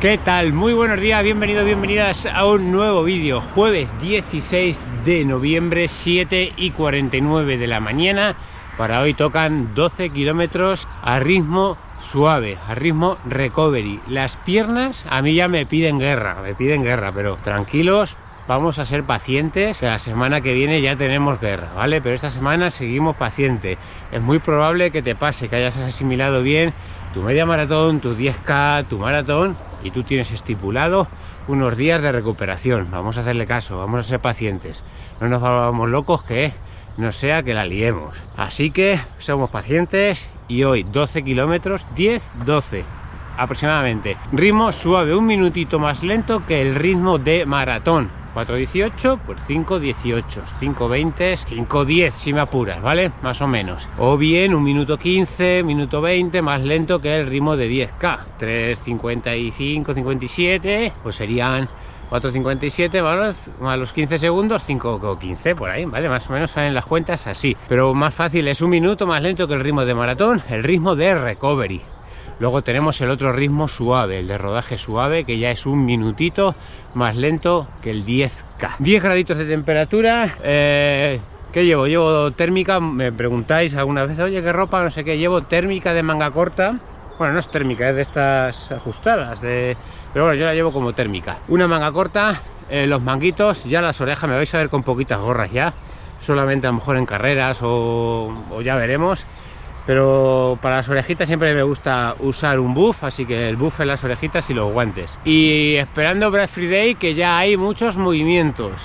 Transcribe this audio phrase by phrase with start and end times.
[0.00, 0.54] ¿Qué tal?
[0.54, 3.42] Muy buenos días, bienvenidos, bienvenidas a un nuevo vídeo.
[3.42, 8.34] Jueves 16 de noviembre, 7 y 49 de la mañana.
[8.78, 11.76] Para hoy tocan 12 kilómetros a ritmo
[12.10, 14.00] suave, a ritmo recovery.
[14.08, 18.16] Las piernas a mí ya me piden guerra, me piden guerra, pero tranquilos,
[18.50, 19.80] vamos a ser pacientes.
[19.80, 22.02] La semana que viene ya tenemos guerra, ¿vale?
[22.02, 23.78] Pero esta semana seguimos pacientes.
[24.10, 26.72] Es muy probable que te pase, que hayas asimilado bien
[27.14, 31.06] tu media maratón, tu 10K, tu maratón y tú tienes estipulado
[31.46, 32.88] unos días de recuperación.
[32.90, 34.82] Vamos a hacerle caso, vamos a ser pacientes.
[35.20, 36.52] No nos vamos locos que
[36.96, 38.20] no sea que la liemos.
[38.36, 42.82] Así que somos pacientes y hoy 12 kilómetros, 10, 12
[43.38, 44.16] aproximadamente.
[44.32, 48.19] Ritmo suave, un minutito más lento que el ritmo de maratón.
[48.34, 50.24] 4.18, pues 5.18,
[50.60, 53.12] 5.20, 5.10 si me apuras, ¿vale?
[53.22, 53.86] Más o menos.
[53.98, 58.18] O bien un minuto 15, minuto 20, más lento que el ritmo de 10K.
[58.40, 61.68] 3.55, 57, pues serían
[62.10, 63.02] 4.57
[63.60, 66.08] más los 15 segundos, 5.15 por ahí, ¿vale?
[66.08, 67.56] Más o menos salen las cuentas así.
[67.68, 70.96] Pero más fácil es un minuto más lento que el ritmo de maratón, el ritmo
[70.96, 71.80] de recovery.
[72.40, 76.54] Luego tenemos el otro ritmo suave, el de rodaje suave, que ya es un minutito
[76.94, 78.76] más lento que el 10K.
[78.78, 80.36] 10 graditos de temperatura.
[80.42, 81.20] Eh,
[81.52, 81.86] ¿Qué llevo?
[81.86, 84.82] Llevo térmica, me preguntáis alguna vez, oye, ¿qué ropa?
[84.82, 86.78] No sé qué, llevo térmica de manga corta.
[87.18, 89.76] Bueno, no es térmica, es de estas ajustadas, de...
[90.14, 91.40] pero bueno, yo la llevo como térmica.
[91.48, 95.20] Una manga corta, eh, los manguitos, ya las orejas me vais a ver con poquitas
[95.20, 95.74] gorras ya,
[96.24, 99.26] solamente a lo mejor en carreras o, o ya veremos
[99.90, 103.88] pero para las orejitas siempre me gusta usar un buff, así que el buff en
[103.88, 105.18] las orejitas y los guantes.
[105.24, 108.82] Y esperando Black Friday que ya hay muchos movimientos,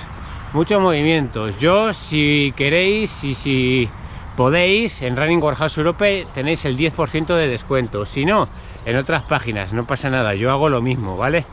[0.51, 1.59] muchos movimientos.
[1.59, 3.87] Yo si queréis y si
[4.35, 8.07] podéis, en Running Warehouse Europe tenéis el 10% de descuento.
[8.07, 8.49] Si no,
[8.83, 11.45] en otras páginas, no pasa nada, yo hago lo mismo, ¿vale?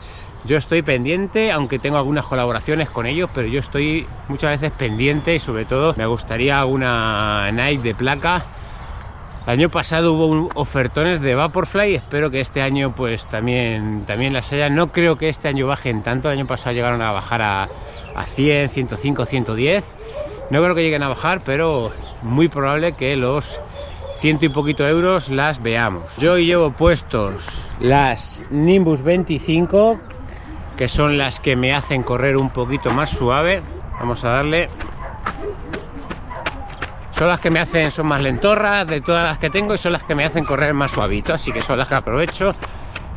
[0.45, 5.35] Yo estoy pendiente, aunque tengo algunas colaboraciones con ellos, pero yo estoy muchas veces pendiente
[5.35, 8.47] y sobre todo me gustaría una Nike de placa
[9.45, 14.69] año pasado hubo ofertones de Vaporfly, espero que este año pues también, también las haya.
[14.69, 17.69] No creo que este año bajen tanto, el año pasado llegaron a bajar a,
[18.15, 19.83] a 100, 105, 110.
[20.49, 23.59] No creo que lleguen a bajar, pero muy probable que los
[24.23, 26.15] ciento y poquito euros las veamos.
[26.17, 29.99] Yo llevo puestos las Nimbus 25,
[30.77, 33.61] que son las que me hacen correr un poquito más suave.
[33.99, 34.69] Vamos a darle
[37.23, 39.93] son las que me hacen, son más lentorras de todas las que tengo y son
[39.93, 42.53] las que me hacen correr más suavito, así que son las que aprovecho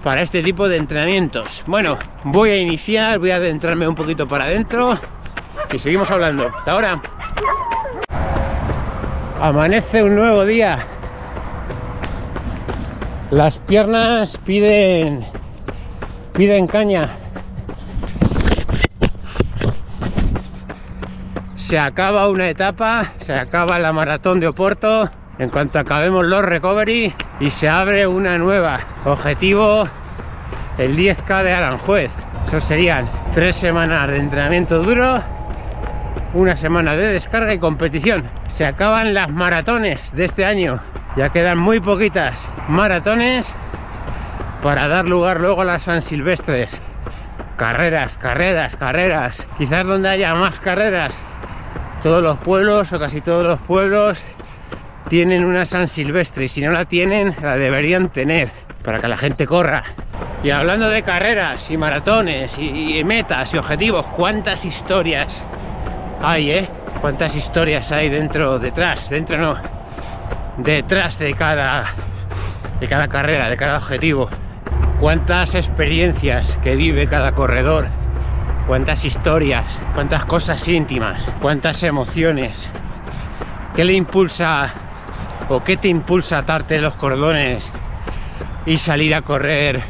[0.04, 1.64] para este tipo de entrenamientos.
[1.66, 4.96] Bueno, voy a iniciar, voy a adentrarme un poquito para adentro
[5.72, 6.46] y seguimos hablando.
[6.56, 7.02] Hasta ahora.
[9.40, 10.86] Amanece un nuevo día.
[13.32, 15.26] Las piernas piden
[16.32, 17.08] piden caña.
[21.66, 27.12] Se acaba una etapa, se acaba la maratón de Oporto, en cuanto acabemos los recovery
[27.40, 28.78] y se abre una nueva.
[29.04, 29.88] Objetivo
[30.78, 32.12] el 10K de Aranjuez.
[32.46, 35.20] Eso serían tres semanas de entrenamiento duro,
[36.34, 38.30] una semana de descarga y competición.
[38.46, 40.78] Se acaban las maratones de este año.
[41.16, 42.38] Ya quedan muy poquitas
[42.68, 43.52] maratones
[44.62, 46.80] para dar lugar luego a las San Silvestres.
[47.56, 49.36] Carreras, carreras, carreras.
[49.58, 51.18] Quizás donde haya más carreras
[52.02, 54.22] todos los pueblos o casi todos los pueblos
[55.08, 58.50] tienen una San Silvestre y si no la tienen la deberían tener
[58.84, 59.82] para que la gente corra.
[60.42, 65.42] Y hablando de carreras y maratones y, metas y objetivos, cuántas historias
[66.22, 66.68] hay, ¿eh?
[67.00, 69.56] Cuántas historias hay dentro, detrás, dentro no,
[70.56, 71.84] detrás de cada,
[72.78, 74.28] de cada carrera, de cada objetivo.
[75.00, 77.86] Cuántas experiencias que vive cada corredor
[78.66, 82.68] cuántas historias, cuántas cosas íntimas, cuántas emociones.
[83.74, 84.72] ¿Qué le impulsa
[85.48, 87.70] o qué te impulsa a atarte los cordones
[88.64, 89.82] y salir a correr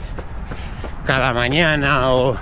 [1.04, 2.36] cada mañana o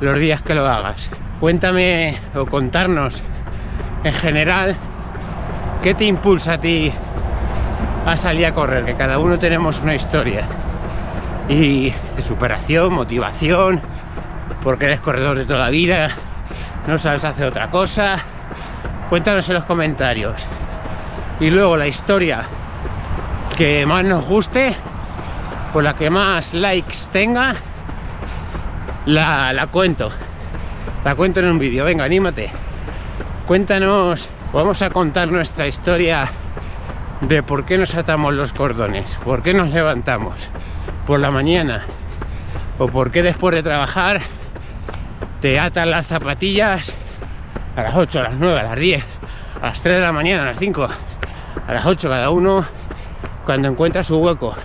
[0.00, 1.10] los días que lo hagas?
[1.40, 3.22] Cuéntame o contarnos
[4.04, 4.76] en general
[5.82, 6.92] qué te impulsa a ti
[8.06, 10.46] a salir a correr, que cada uno tenemos una historia
[11.48, 13.80] y de superación, motivación,
[14.66, 16.10] porque eres corredor de toda la vida,
[16.88, 18.18] no sabes hacer otra cosa.
[19.08, 20.44] Cuéntanos en los comentarios.
[21.38, 22.42] Y luego la historia
[23.56, 24.74] que más nos guste,
[25.72, 27.54] o la que más likes tenga,
[29.04, 30.10] la, la cuento.
[31.04, 31.84] La cuento en un vídeo.
[31.84, 32.50] Venga, anímate.
[33.46, 36.28] Cuéntanos, vamos a contar nuestra historia
[37.20, 40.34] de por qué nos atamos los cordones, por qué nos levantamos
[41.06, 41.84] por la mañana
[42.80, 44.22] o por qué después de trabajar
[45.46, 46.92] te atan las zapatillas
[47.76, 49.04] a las 8, a las 9, a las 10,
[49.62, 50.88] a las 3 de la mañana, a las 5,
[51.68, 52.64] a las 8 cada uno
[53.44, 54.56] cuando encuentra su hueco.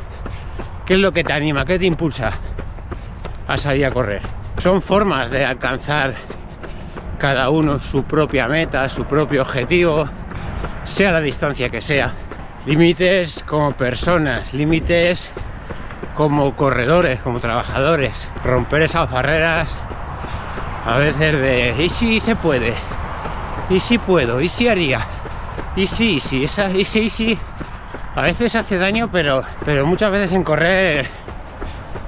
[0.83, 1.65] ¿Qué es lo que te anima?
[1.65, 2.33] ¿Qué te impulsa
[3.47, 4.23] a salir a correr?
[4.57, 6.15] Son formas de alcanzar
[7.19, 10.09] cada uno su propia meta, su propio objetivo,
[10.83, 12.11] sea la distancia que sea.
[12.65, 15.31] Límites como personas, límites
[16.15, 18.31] como corredores, como trabajadores.
[18.43, 19.71] Romper esas barreras
[20.85, 22.73] a veces de ¿y si se puede?
[23.69, 24.41] ¿Y si puedo?
[24.41, 25.05] ¿Y si haría?
[25.75, 26.43] ¿Y si, y si?
[26.43, 27.39] Esa, ¿Y si, y si?
[28.15, 31.07] A veces hace daño, pero, pero muchas veces en correr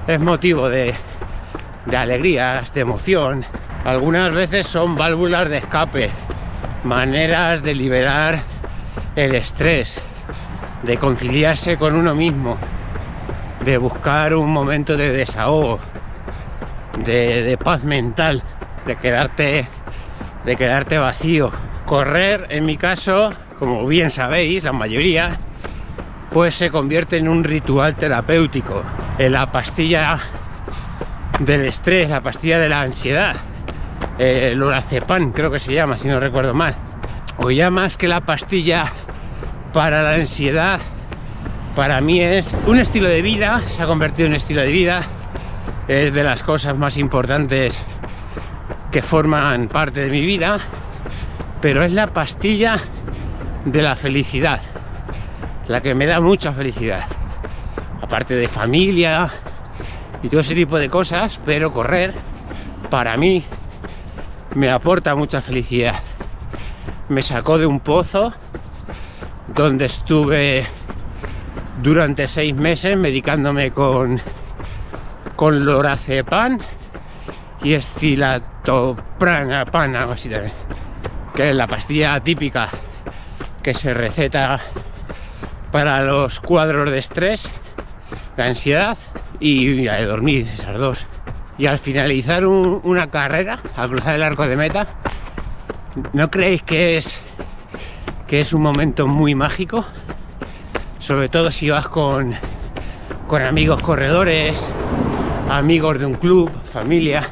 [0.06, 0.94] es motivo de,
[1.86, 3.44] de alegrías, de emoción.
[3.84, 6.10] Algunas veces son válvulas de escape,
[6.84, 8.42] maneras de liberar
[9.16, 10.02] el estrés,
[10.82, 12.58] de conciliarse con uno mismo,
[13.64, 15.78] de buscar un momento de desahogo,
[16.98, 18.42] de, de paz mental,
[18.86, 19.68] de quedarte,
[20.44, 21.50] de quedarte vacío.
[21.86, 25.38] Correr, en mi caso, como bien sabéis, la mayoría,
[26.32, 28.82] pues se convierte en un ritual terapéutico,
[29.18, 30.18] en la pastilla
[31.38, 33.36] del estrés, la pastilla de la ansiedad,
[34.18, 36.74] eh, el lorazepam creo que se llama, si no recuerdo mal,
[37.38, 38.92] o ya más que la pastilla
[39.72, 40.80] para la ansiedad,
[41.74, 45.02] para mí es un estilo de vida, se ha convertido en un estilo de vida,
[45.88, 47.78] es de las cosas más importantes
[48.94, 50.60] que forman parte de mi vida,
[51.60, 52.78] pero es la pastilla
[53.64, 54.60] de la felicidad,
[55.66, 57.04] la que me da mucha felicidad,
[58.00, 59.28] aparte de familia
[60.22, 62.14] y todo ese tipo de cosas, pero correr
[62.88, 63.42] para mí
[64.54, 65.98] me aporta mucha felicidad.
[67.08, 68.32] Me sacó de un pozo
[69.48, 70.68] donde estuve
[71.82, 74.20] durante seis meses medicándome con,
[75.34, 76.60] con lorazepam
[77.60, 77.72] y
[80.12, 80.52] así también,
[81.34, 82.68] que es la pastilla típica
[83.62, 84.60] que se receta
[85.70, 87.52] para los cuadros de estrés,
[88.36, 88.96] de ansiedad
[89.40, 91.06] y de dormir, esas dos.
[91.58, 94.86] Y al finalizar un, una carrera, al cruzar el arco de meta,
[96.12, 97.20] ¿no creéis que es
[98.26, 99.84] que es un momento muy mágico?
[100.98, 102.34] Sobre todo si vas con,
[103.28, 104.58] con amigos corredores,
[105.50, 107.28] amigos de un club, familia,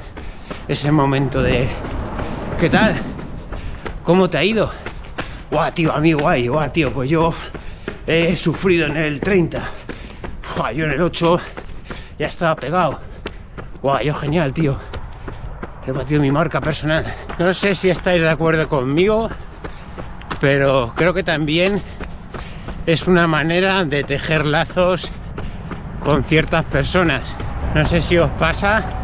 [0.68, 1.68] ese momento de
[2.58, 2.94] ¿qué tal?
[4.04, 4.70] ¿Cómo te ha ido?
[5.50, 7.34] Guau, tío, amigo, guay, guau, tío, pues yo
[8.06, 9.62] he sufrido en el 30.
[10.56, 11.40] Buah, yo en el 8
[12.18, 13.00] ya estaba pegado.
[13.82, 14.76] Guau, yo genial, tío.
[15.86, 17.04] He batido mi marca personal.
[17.38, 19.28] No sé si estáis de acuerdo conmigo,
[20.40, 21.82] pero creo que también
[22.86, 25.10] es una manera de tejer lazos
[26.00, 27.36] con ciertas personas.
[27.74, 29.01] No sé si os pasa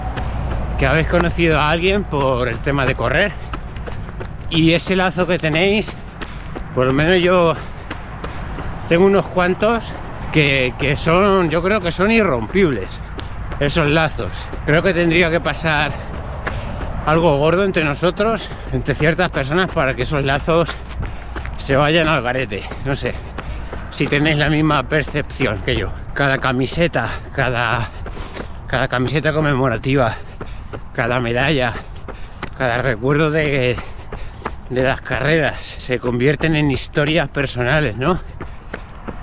[0.79, 3.33] que habéis conocido a alguien por el tema de correr
[4.51, 5.95] y ese lazo que tenéis,
[6.75, 7.55] por lo menos yo
[8.89, 9.85] tengo unos cuantos
[10.33, 13.01] que, que son, yo creo que son irrompibles
[13.61, 14.31] esos lazos.
[14.67, 15.93] Creo que tendría que pasar
[17.07, 20.69] algo gordo entre nosotros, entre ciertas personas, para que esos lazos
[21.57, 22.63] se vayan al garete.
[22.85, 23.15] No sé
[23.91, 25.91] si tenéis la misma percepción que yo.
[26.15, 27.89] Cada camiseta, cada,
[28.67, 30.15] cada camiseta conmemorativa,
[30.99, 31.75] cada medalla,
[32.57, 33.77] cada recuerdo de,
[34.69, 38.19] de las carreras se convierten en historias personales, ¿no?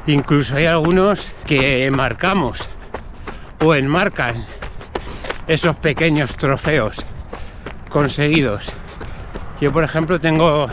[0.08, 2.70] Incluso hay algunos que marcamos
[3.60, 4.46] o enmarcan
[5.48, 6.96] esos pequeños trofeos
[7.90, 8.74] conseguidos.
[9.60, 10.68] Yo, por ejemplo, tengo,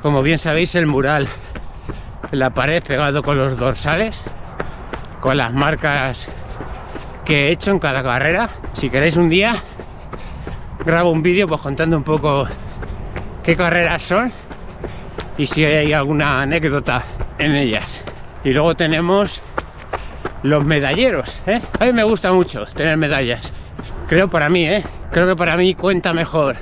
[0.00, 1.28] como bien sabéis, el mural
[2.32, 4.22] en la pared pegado con los dorsales,
[5.20, 6.30] con las marcas
[7.26, 8.48] que he hecho en cada carrera.
[8.72, 9.62] Si queréis un día,
[10.84, 12.46] grabo un vídeo pues contando un poco
[13.42, 14.32] qué carreras son
[15.38, 17.02] y si hay alguna anécdota
[17.38, 18.04] en ellas.
[18.44, 19.40] Y luego tenemos
[20.42, 21.40] los medalleros.
[21.46, 21.60] ¿eh?
[21.78, 23.52] A mí me gusta mucho tener medallas.
[24.08, 24.82] Creo para mí, ¿eh?
[25.12, 26.56] creo que para mí cuenta mejor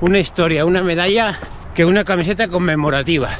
[0.00, 1.38] una historia, una medalla
[1.74, 3.30] que una camiseta conmemorativa.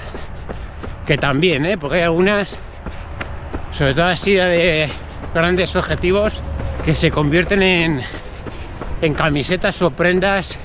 [1.06, 1.76] Que también, ¿eh?
[1.76, 2.58] porque hay algunas,
[3.72, 4.88] sobre todo así de
[5.34, 6.32] grandes objetivos,
[6.84, 8.02] que se convierten en,
[9.00, 10.58] en camisetas o prendas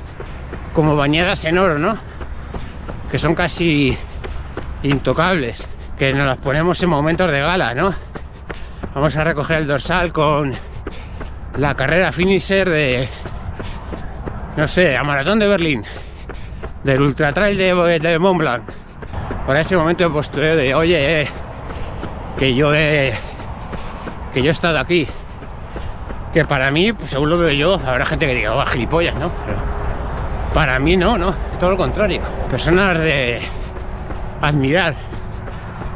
[0.74, 1.98] como bañadas en oro, ¿no?
[3.10, 3.98] Que son casi
[4.84, 7.94] intocables, que nos las ponemos en momentos de gala, ¿no?
[8.94, 10.54] Vamos a recoger el dorsal con
[11.58, 13.10] la carrera finisher de,
[14.58, 15.84] no sé, a Maratón de Berlín,
[16.84, 18.64] del Ultra Trail de, de Mont Blanc.
[19.46, 21.28] Por ese momento de postureo de, oye, eh,
[22.38, 23.14] que yo he,
[24.34, 25.08] que yo he estado aquí,
[26.34, 29.32] que para mí, según lo veo yo, habrá gente que diga, oh, gilipollas, ¿no?
[29.46, 29.58] Pero
[30.54, 32.22] para mí no, no, todo lo contrario.
[32.50, 33.42] Personas de
[34.42, 34.96] admirar.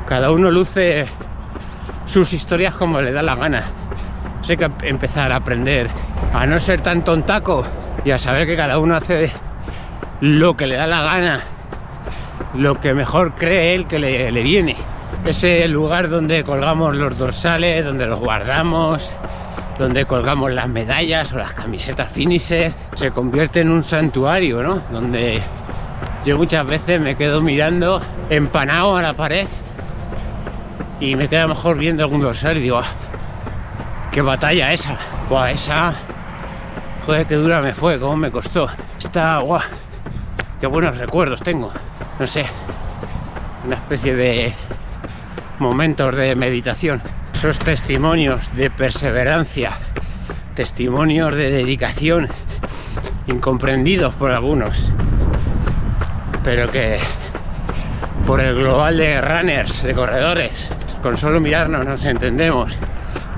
[0.08, 1.06] Cada uno luce
[2.06, 3.64] sus historias como le da la gana.
[4.48, 5.90] Hay que empezar a aprender
[6.34, 7.66] a no ser tan tontaco
[8.04, 9.32] y a saber que cada uno hace
[10.22, 11.42] lo que le da la gana,
[12.54, 14.78] lo que mejor cree él que le viene.
[15.26, 19.10] Ese lugar donde colgamos los dorsales, donde los guardamos,
[19.78, 24.82] donde colgamos las medallas o las camisetas finisher, se convierte en un santuario, ¿no?
[24.92, 25.42] Donde
[26.26, 29.48] yo muchas veces me quedo mirando empanado a la pared
[31.00, 32.88] y me queda mejor viendo algún dorsal y digo, ah,
[34.12, 34.98] qué batalla esa,
[35.30, 35.94] Buah, esa,
[37.06, 38.70] joder, qué dura me fue, cómo me costó.
[38.98, 39.62] Está, guau,
[40.62, 41.72] qué buenos recuerdos tengo,
[42.18, 42.46] no sé,
[43.66, 44.54] una especie de
[45.60, 47.02] momentos de meditación
[47.46, 49.74] esos testimonios de perseverancia,
[50.56, 52.28] testimonios de dedicación,
[53.28, 54.84] incomprendidos por algunos,
[56.44, 56.98] pero que
[58.26, 60.72] por el global de runners, de corredores,
[61.04, 62.76] con solo mirarnos nos entendemos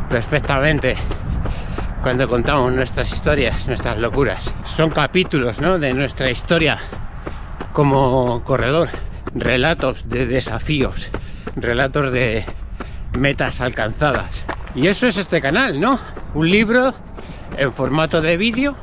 [0.09, 0.95] perfectamente
[2.01, 4.41] cuando contamos nuestras historias, nuestras locuras.
[4.63, 5.79] Son capítulos ¿no?
[5.79, 6.77] de nuestra historia
[7.73, 8.87] como corredor,
[9.35, 11.09] relatos de desafíos,
[11.57, 12.45] relatos de
[13.17, 14.45] metas alcanzadas.
[14.75, 15.99] Y eso es este canal, ¿no?
[16.33, 16.93] Un libro
[17.57, 18.75] en formato de vídeo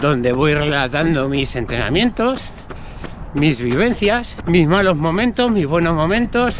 [0.00, 2.50] donde voy relatando mis entrenamientos,
[3.34, 6.56] mis vivencias, mis malos momentos, mis buenos momentos,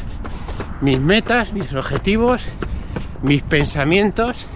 [0.80, 2.44] mis metas, mis objetivos,
[3.22, 4.46] mis pensamientos,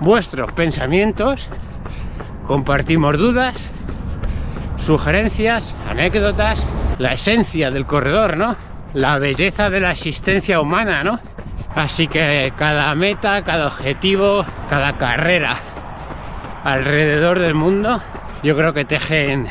[0.00, 1.48] vuestros pensamientos.
[2.46, 3.70] Compartimos dudas,
[4.78, 6.66] sugerencias, anécdotas,
[6.98, 8.56] la esencia del corredor, ¿no?
[8.92, 11.20] La belleza de la existencia humana, ¿no?
[11.74, 15.56] Así que cada meta, cada objetivo, cada carrera
[16.62, 18.00] alrededor del mundo,
[18.44, 19.50] yo creo que tejen,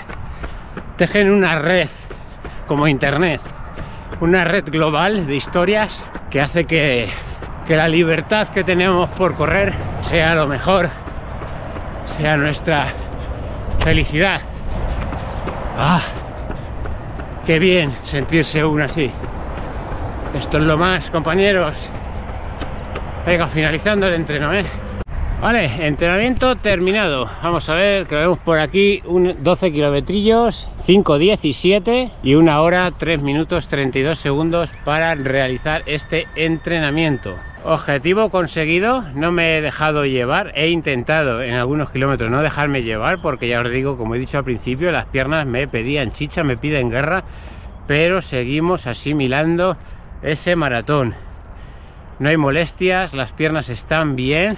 [1.32, 1.90] una red
[2.66, 3.42] como Internet,
[4.22, 7.10] una red global de historias que hace que,
[7.68, 10.90] que la libertad que tenemos por correr sea lo mejor,
[12.18, 12.86] sea nuestra
[13.84, 14.40] felicidad.
[15.78, 16.02] ¡Ah!
[17.46, 19.12] ¡Qué bien sentirse uno así!
[20.40, 21.90] Esto es lo más, compañeros.
[23.26, 24.66] Venga, finalizando el entreno, ¿eh?
[25.40, 27.30] Vale, entrenamiento terminado.
[27.42, 33.22] Vamos a ver, que vemos por aquí un 12 kilometrillos, 5.17 y una hora, 3
[33.22, 37.36] minutos, 32 segundos para realizar este entrenamiento.
[37.64, 43.22] Objetivo conseguido, no me he dejado llevar, he intentado en algunos kilómetros no dejarme llevar
[43.22, 46.58] porque ya os digo, como he dicho al principio, las piernas me pedían chicha, me
[46.58, 47.24] piden guerra,
[47.88, 49.78] pero seguimos asimilando
[50.22, 51.16] ese maratón
[52.20, 54.58] no hay molestias, las piernas están bien,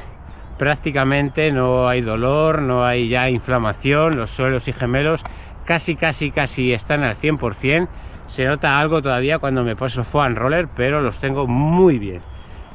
[0.58, 5.24] prácticamente no hay dolor, no hay ya inflamación, los suelos y gemelos
[5.66, 7.88] casi, casi, casi están al 100%.
[8.28, 12.22] Se nota algo todavía cuando me paso foam roller, pero los tengo muy bien,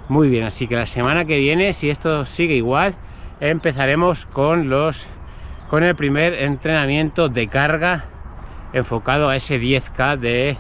[0.08, 0.44] muy bien.
[0.44, 2.94] Así que la semana que viene, si esto sigue igual,
[3.40, 5.06] empezaremos con los
[5.68, 8.06] con el primer entrenamiento de carga
[8.72, 10.56] enfocado a ese 10K de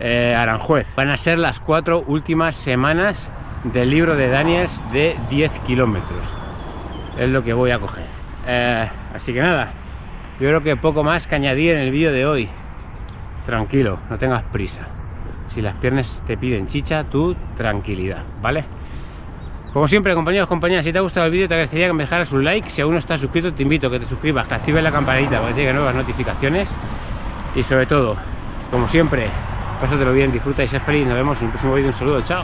[0.00, 0.86] eh, Aranjuez.
[0.96, 3.28] Van a ser las cuatro últimas semanas
[3.64, 6.24] del libro de Daniels de 10 kilómetros.
[7.18, 8.06] Es lo que voy a coger.
[8.46, 9.72] Eh, así que nada,
[10.40, 12.48] yo creo que poco más que añadir en el vídeo de hoy.
[13.44, 14.82] Tranquilo, no tengas prisa.
[15.48, 18.64] Si las piernas te piden chicha, tú tranquilidad, ¿vale?
[19.72, 22.32] Como siempre, compañeros, compañeras, si te ha gustado el vídeo, te agradecería que me dejaras
[22.32, 22.70] un like.
[22.70, 25.38] Si aún no estás suscrito, te invito a que te suscribas, que actives la campanita
[25.38, 26.68] para que te lleguen nuevas notificaciones.
[27.54, 28.16] Y sobre todo,
[28.70, 29.28] como siempre,
[29.80, 31.06] pásatelo bien, disfruta y sé feliz.
[31.06, 31.88] Nos vemos en un próximo vídeo.
[31.88, 32.42] Un saludo, chao.